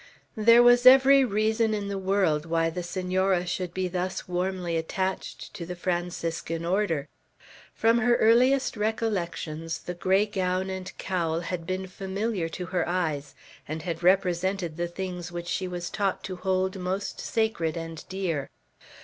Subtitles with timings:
[0.35, 5.53] There was every reason in the world why the Senora should be thus warmly attached
[5.53, 7.07] to the Franciscan Order.
[7.75, 13.35] From her earliest recollections the gray gown and cowl had been familiar to her eyes,
[13.67, 18.49] and had represented the things which she was taught to hold most sacred and dear.